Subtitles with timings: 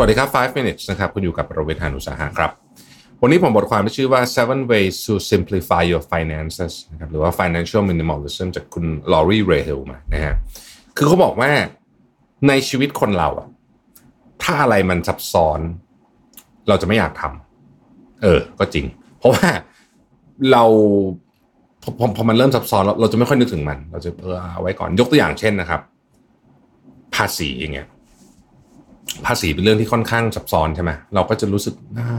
[0.00, 2.50] วัสดีครับ 5 minutes นะครับคุณอยู่กับประเวทานุสาหะครับ
[3.22, 10.34] วันนี้ผมบทความที่ชื่อว่า seven ways to simplify your finances นะครับหรือว่า financial minimalism จากคุณลอรีเรเฮลมานะฮะ
[10.96, 11.50] คือเขาบอกว่า
[12.48, 13.48] ในชีวิตคนเราอะ
[14.42, 15.60] ถ้าอะไรมันซับซ้อน
[16.68, 18.86] เราจะไม่อยากทำเออ ก็จริง
[19.18, 19.48] เพราะว่า
[20.52, 20.64] เรา
[21.82, 25.80] พอพอพอมันเริ่มซับซ้อนเราเราจะไม่ค่อยนึกถึงมัน เราจะเออเอาไว้ก่อนยกตัวอย่างเช่นนะครับ
[27.14, 27.88] ภาษีอย่างเงี้ย
[29.26, 31.74] ภาษีเป็นเรื่องที่ค่อนข้างซับซ้อนใช่ไหมเราก็จะรู้สึก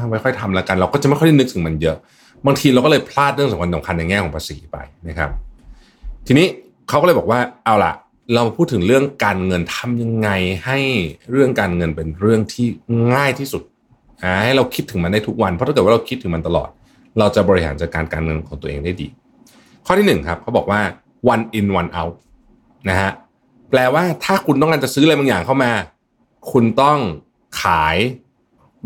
[0.08, 1.98] ไว้ค่อยทำแล้วกัน เราก็จะไม่ค่อยได้นึกถึงมันเยอะ
[2.46, 5.30] บางทีเราก็เลยพลาดเรื่องสำคัญสำคัญในแง่ของภาษีไปนะครับ
[6.28, 6.48] ทีนี้
[6.90, 7.94] เขาก็เลยบอกว่าเอาล่ะ
[8.36, 10.30] เราพูดถึงเรื่องการเงินทำยังไง
[10.66, 10.80] ให้
[11.32, 12.68] เรื่องการเงินเป็นเรื่องที่
[13.14, 13.64] ง่ายที่สุด
[14.46, 16.70] ให้เราคิดถึงมันได้ทุกวัน เพราะถ้าเกิดว่าเราคิดถึงมันตลอด
[17.20, 19.08] เราจะบริหารจัดการการเงินของตัวเองได้ดี
[19.86, 20.82] ข้อที่หนึ่งครับเขาบอกว่า
[21.34, 22.16] one in one out
[22.90, 23.12] นะฮะ
[23.70, 25.72] แปลว่าถ้าคุณต้องการจะซื้ออะไรบางอย่างเข้ามา
[26.52, 27.00] คุณต้อง
[27.62, 27.98] ขาย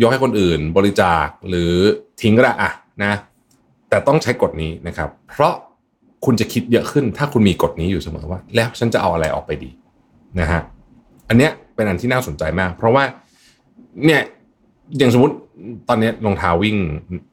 [0.02, 1.74] ยกให้คนอื่นบริจาคหรือ
[2.22, 2.72] ทิ้งก็ได้อะ
[3.04, 3.14] นะ
[3.90, 5.54] แต่ต้องใช้กฎนี้นะครับ เพราะ
[6.26, 9.72] คุณจะคิดเยอะขึ้น ถ้าคุณมีกฎนี้อยู่เสมอว่า แล้วฉันจะเอาอะไรออกไปดี
[10.40, 10.62] นะฮะ
[11.30, 13.04] อันเนี้ยเป็นอันที่น่าสนใจมาก เพราะว่า
[14.06, 14.22] เนี่ย
[14.98, 15.36] อย่างสมมติ
[15.90, 16.78] ตอนนี้รองเท้าวิ่ง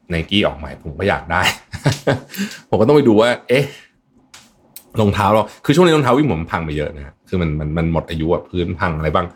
[0.09, 1.41] ไนกี้ออกใหม่ผมก็อยากได้
[2.69, 3.65] ผมก็ต้องไปดูว่า เอ๊ะ
[4.99, 9.27] รองเท้าเราคือช่วงนี้รองเท้าวิ่งผมพังไปเยอะนะฮะคือมันมันมันหมดอายุอะพื้นพังอะไรบ้าง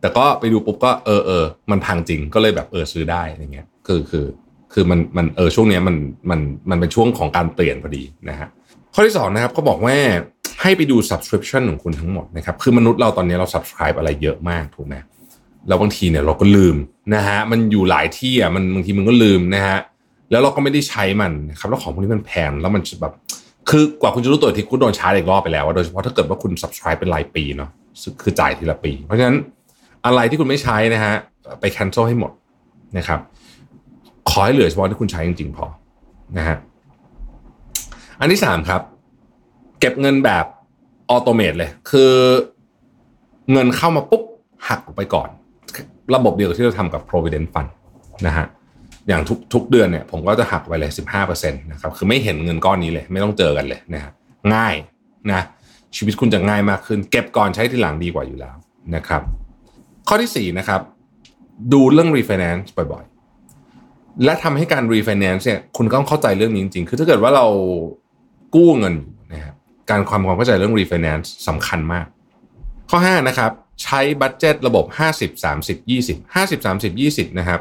[0.00, 4.26] แต่ก็ไปดูปุ๊บก็เออเออมันพังจริงก็เลยแบบเออซื้อได้อย่างเงี้ยคือคือ
[4.72, 5.96] คือมันมันเออช่วงเนี้ยมัน
[6.30, 8.48] มันมันเป็นช่วงของการเปลี่ยนพอดีนะฮะ
[8.94, 9.96] ข้อที่สองนะครับเขาบอกว่า
[10.62, 14.94] ให้ไปดู subscription ของคุณทั้งหมดนะครับคือมนุษย์เราตอนนี้เรา subscribe อะไรเยอะมากถูกไหม
[15.68, 16.76] แล้วบางทีเนี่ยเราก็ลืม
[17.14, 19.78] นะฮะมันอยู่หลายที่อะมันบางทีมันก็ลืมนะฮะ
[20.30, 23.12] แล้วเราก็ไม่ได้ใช้มันนะครับแล้วของพวกนี้มันแพงแล้วมันแบบ
[23.70, 27.70] คือกว่าคุณจะรู้ตัวที่คุณโดนชาร์จอีกรอบไปแล้วว่าโดยเฉพาะถ้าเกิดว่าคุณ subscribe เป็นรายปีเนาะ
[28.22, 29.36] คือจ่ายทีละปี เพราะฉะนั้น
[30.08, 31.14] อะไรที่คุณไม่ใช้นะฮะ
[31.60, 32.32] ไป cancel ให้หมด
[32.98, 33.20] นะครับ
[34.30, 35.66] ขอให้เหลือเฉพาะที่คุณใช้จริงๆพอ
[36.38, 36.56] นะฮะ
[38.20, 38.82] อันที่สามครับ
[39.80, 40.44] เก็บเงินแบบ
[41.10, 42.12] ออโตเมตเลย คือ
[43.52, 44.22] เงินเข้ามาปุ๊บ
[44.68, 45.28] หักออกไปก่อน
[46.14, 47.70] ระบบเดียวกับที่เราทำกับ provident fund
[48.26, 48.46] นะฮะ
[49.08, 50.90] อย่างทุกทุกเดือนเนี่ยผมก็จะหักไปเลย
[51.20, 54.12] 15%นะครับคือไม่เห็นเงินก้อนนี้เลย ไม่ต้องเจอกันเลยนะฮะ
[54.54, 54.74] ง่าย
[55.32, 55.42] นะ
[55.96, 58.54] ชีวิตคุณจะง่ายมากขึ้น เก็บก่อนใช้ทีหลังดีกว่าอยู่แล้ว
[58.94, 59.22] นะครับ
[60.08, 60.80] ข้อที่ 4 นะครับ
[61.72, 67.46] ดูเรื่อง refinance บ่อยๆ และทำให้การ refinance เนี่ยคุณต้องเข้าใจเรื่องนี้จริงๆ คือถ้าเกิดว่าเรา
[68.54, 69.54] กู้เงินอยู่นะครับ
[69.90, 72.06] การความความเข้าใจเรื่อง refinance สำคัญมาก
[72.90, 73.50] ข้อ 5 นะครับ
[73.82, 77.60] ใช้บัตเจตระบบ 50 30 20 50 30 20 นะครับ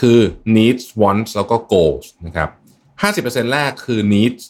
[0.00, 0.18] คือ
[0.56, 2.48] needs wants แล้วก็ goals นะครับ
[3.02, 4.42] 50%แรกคือ needs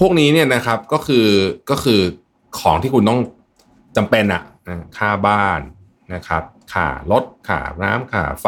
[0.00, 1.26] พวกนี้เนี่ยนะครับก็คือ
[1.70, 2.00] ก็คือ
[2.58, 3.20] ของที่คุณต้อง
[3.96, 4.42] จำเป็นอะ
[4.96, 5.60] ค่าบ้าน
[6.14, 8.46] นะครับ ค่ารถค่าน้ำค่าไฟ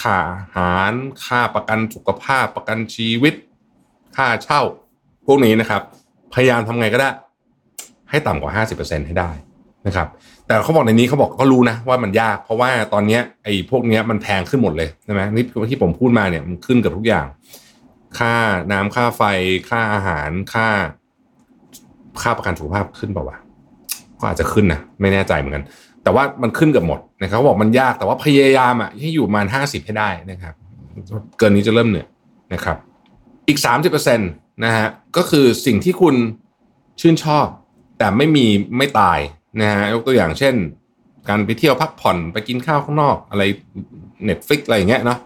[0.00, 0.92] ค่าอาหาร
[1.26, 3.34] ค่าประกันสุขภาพประกันชีวิต
[4.16, 4.62] ค่าเช่า
[5.26, 5.82] พวกนี้นะครับ
[6.34, 7.10] พยายามทำไงก็ได้
[8.10, 9.30] ให้ต่ำกว่า 50%ให้ได้
[9.86, 10.08] นะครับ
[10.46, 17.26] แต่เขาบอกในนี้เขาบอกก็รู้นะว่ามันยาก เพราะว่าตอนนี้ไอ้พวกนี้มันแพงขึ้นหมดเลยใช่ไหมนี่ที่ผมพูดมาเนี่ยมันขึ้นกับทุกอย่าง
[18.18, 18.34] ค่า
[18.72, 19.22] น้ำค่าไฟ
[19.70, 20.68] ค่าอาหารค่า
[22.22, 23.38] ค่าประกันสุขภาพขึ้นเปล่าวะ
[24.20, 25.64] ก็อาจจะขึ้นนะไม่แน่ใจเหมือนกัน
[26.04, 30.54] แต่ว่ามันขึ้นกับหมดนะครับบอกมันยากแต่ว่าพยายามอะให้อยู่ประมาณห้าสิบให้ได้นะครับ
[31.38, 32.08] เกินนี้จะเริ่มเหนื่อย
[32.52, 32.76] นะครับ
[33.48, 34.30] อีกสามสิบเปอร์เซ็นต์
[34.64, 34.86] นะฮะ
[35.16, 36.14] ก็คือสิ่งที่คุณ
[37.00, 37.46] ชื่นชอบ
[37.98, 38.46] แต่ไม่มี
[38.78, 39.18] ไม่ตาย
[39.60, 40.54] นะฮะยกตัวอย่างเช่น
[41.28, 43.42] การไปเที่ยวพักผ่อนไปกินข้าวข้างนอก อะไร
[44.24, 45.18] เน็ตฟิกอะไรอย่างเงี้ยเนาะ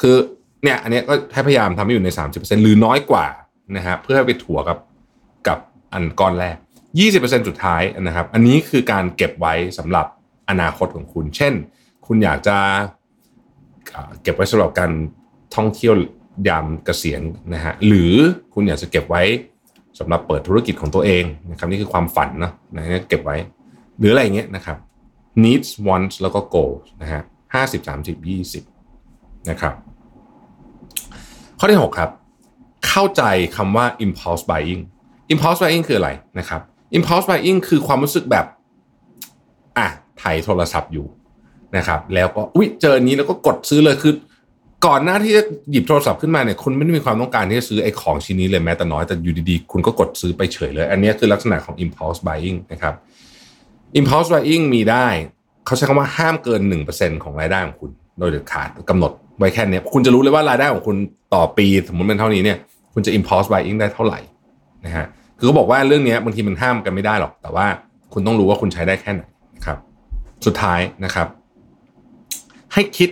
[0.00, 0.16] คือ
[0.62, 3.26] เนี่ยอันนี้ก็ให้พยายามทำให้อยู่ใน 30%หรือน้อยกว่า
[3.76, 4.78] นะฮะเพื่อให้ไปถัวกับ
[5.48, 5.58] กับ
[5.92, 6.56] อันก้อนแรก
[7.02, 10.06] 20%สุดท้ายนะครับ อันนี้คือการเก็บไว้สำหรับ
[10.48, 11.54] อนาคตของคุณ เช่น
[12.06, 12.56] คุณอยากจะ
[14.22, 14.92] เก็บไว้สำหรับการ
[15.56, 15.94] ท่องเที่ยว
[16.48, 17.22] ยามเกษียณ
[17.54, 18.14] นะฮะหรือ
[18.54, 19.22] คุณอยากจะเก็บไว้
[19.98, 23.36] สำหรับเปิดธุรกิจของตัวเองนะครับนี่คือความฝันเนาะนะเก็บไว้
[23.98, 24.76] หรืออะไรเงี้ยนะครับ
[25.44, 27.22] needs wants แล้วก็ goals นะฮะ
[27.54, 28.64] ห้าสิบสามสิบยี่สิบ
[29.50, 29.74] นะครับ
[31.58, 32.10] ข้อที่ 6 ครับ
[32.88, 33.22] เข้าใจ
[33.56, 34.80] คำว่า impulse buying
[35.32, 36.60] impulse buying คืออะไรนะครับ
[36.96, 38.46] impulse buying คือความรู้สึกแบบ
[39.78, 39.88] อะ
[40.22, 41.06] ถ่ายโทรศัพท์อยู่
[41.76, 44.12] นะครับ แล้วก็อุ้ยเจอันนี้แล้วก็กดซื้อเลยคือ
[44.86, 52.94] ก่อนหน้าที่จะหยิบโทรศัพท์ขึ้นมาเนี่ยคุณไม่ได้มีความต้องการที่จะซื้อไอ้ของชิ้นนี้เลยแม้แต่น้อยแต่อยู่ดีๆ คุณก็กดซื้อไปเฉยเลย อันนี้คือลักษณะของ impulse buying นะครับ
[53.98, 55.06] impulse buying มีได้
[55.66, 56.60] เขาใช้คำว่าห้ามเกิน
[56.92, 60.96] 1%ของรายได้ของคุณ โดยเด็ดขาดกำหนดไว้แค่นี้คุณจะรู้เลยว่ารายได้ของคุณ
[61.34, 62.58] ต่อปีสมมติเป็นเท่านี้เนี่ย
[62.94, 64.18] คุณจะ impulse buying ได้เท่าไหร่
[64.84, 65.06] นะฮะ
[65.38, 67.66] คือเขาบอกว่าเรื่องนี้บางทีมันห้ามกันไม่ได้หรอก แต่ว่า
[68.12, 69.22] คุณต้องรู้ว่าคุณใช้ได้แค่ไหน
[69.66, 69.78] ครับ
[70.46, 71.28] สุดท้ายนะครับ
[72.72, 73.10] ให้คิด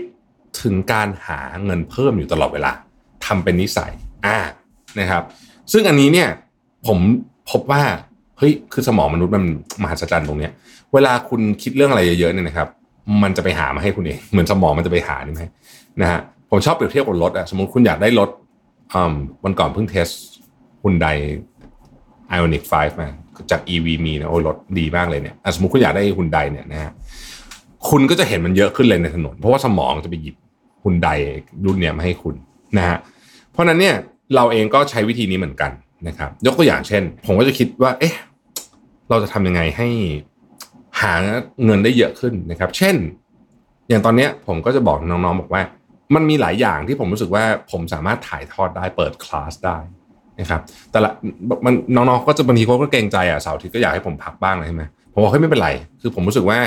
[0.62, 2.72] ถึงการหาเงินเพิ่มอยู่ตลอดเวลา
[3.26, 3.92] ทำเป็นนิสัย
[4.26, 4.38] อ่า
[5.00, 5.22] นะครับ
[5.72, 6.28] ซึ่งอันนี้เนี่ย
[6.86, 6.98] ผม
[7.50, 7.82] พบว่า
[8.38, 9.44] เฮ้ยคือสมองมนุษย์มัน
[9.82, 10.52] มหัศจรรย์ตรงเนี้ย
[10.94, 12.68] เวลาคุณคิดเรื่องอะไรเยอะๆเนี่ยนะครับ
[13.22, 15.42] มันจะไปหามาให้คุณเองเหมือนสมองมันจะไปหานี่ไหม
[16.00, 16.20] นะฮะ
[16.50, 18.30] ผมชอบเปรียบเทียบกับรถอะสมมติคุณอยากได้รถ
[18.94, 19.14] อืม
[19.44, 20.08] วันก่อนเพิ่งเทส
[20.82, 21.06] ฮุนได
[22.38, 23.08] Ioniq 5มา
[23.50, 26.92] จาก EV มีนะโอ้รถดีมากเลยเนี่ยสมมติคุณอยากได้ฮุนไดเนี่ยนะฮะ
[27.94, 30.36] คุณก็จะเห็นมันเยอะขึ้นเลยในถนน เพราะว่าสมองจะไปหยิบ
[30.82, 31.08] ฮุนได
[31.64, 32.34] รุ่นเนี้ยมาให้คุณ
[32.78, 32.98] นะฮะ
[33.52, 33.94] เพราะนั้นเนี่ย
[34.34, 35.70] เราเองก็ใช้วิธีนี้เหมือนกัน
[36.08, 38.14] นะครับ ยกตัวอย่างเช่น ผมก็จะคิดว่า เอ๊ะ
[39.10, 39.88] เราจะทำยังไงให้
[41.00, 41.12] หา
[41.64, 42.96] เงินได้เยอะขึ้นนะครับ เช่น
[43.88, 45.62] อย่างตอนเนี้ยผมก็จะบอกน้องๆบอกว่า
[46.14, 49.78] มันมีหลายอย่างที่ผมรู้สึกว่าผมสามารถถ่ายทอดได้เปิดคลาสได้
[50.40, 50.60] นะครับ
[50.92, 51.10] แต่ละ
[51.64, 56.58] มันน้องๆก็จะบางทีเขาก็เกรงใจอะเสาร์อาทิตย์ก็อยากให้ผมพักบ้างเลยใช่ไหมผมบอกเฮ้ยไม่เป็นไร คือผมรู้สึกว่า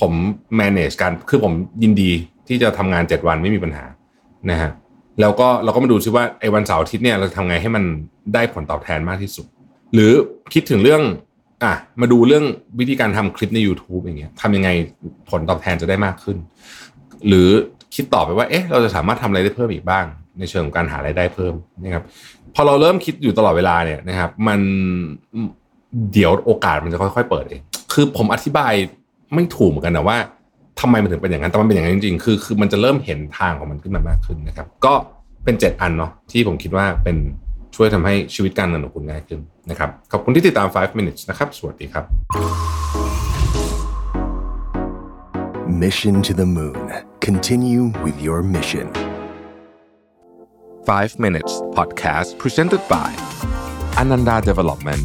[0.00, 0.12] ผม
[0.60, 1.52] manage การคือผม
[1.82, 2.10] ยินดี
[2.48, 3.84] ที่จะทำงาน7วันไม่มีปัญหา
[4.50, 4.70] นะฮะ
[5.20, 7.84] แล้วก็เราก็มาดูซิว่าไอ้วันเสาร์อาทิตย์เนี่ยเราทำไงให้มัน
[8.34, 9.46] ได้ผลตอบแทนมากที่สุด
[9.94, 10.12] หรือ
[10.54, 11.02] คิดถึงเรื่อง
[11.62, 12.44] อะมาดูเรื่อง
[12.78, 14.70] วิธีการทำคลิปใน YouTube อย่างเงี้ยทำยังไง
[15.30, 16.36] ผลตอบแทนจะได้มากขึ้น
[17.28, 17.48] หรือ
[17.94, 20.04] คิดต่อไปว่าเอ๊ะเราจะสามารถทำอะไรได้เพิ่มอีกบ้าง
[20.38, 22.04] ในเชิงของการหารายได้เพิ่มนะครับ
[22.54, 24.60] พอเราเริ่มคิดอยู่ตลอดเวลาเนี่ยนะครับ มัน
[26.12, 27.62] เดี๋ยวโอกาสมันจะค่อย ๆ เปิดเอง
[27.92, 28.72] คือผมอธิบาย
[29.34, 30.18] ไม่ถูกเหมือนกันนะว่า
[30.80, 34.94] ทำไมมันถึงเป็นอย่างนั้นแต่มันเป็นอย่างนั้นจริงๆคือคือมันจะเริ่มเห็นทางของมันขึ้นมามากขึ้นนะครับ ก็
[35.44, 37.16] เป็น 7 อันเนาะที่ผมคิดว่าเป็น
[37.76, 39.40] ช่วยทำให้ชีวิตการเงินของคุณง่ายขึ้น
[39.70, 42.04] นะครับขอบคุณที่ติดตาม 5 minutes นะครับ สวัสดีครับ
[45.82, 46.84] Mission to the Moon.
[47.20, 48.86] Continue with your mission.
[50.86, 53.10] 5 minutes podcast presented by
[54.00, 55.04] Ananda Development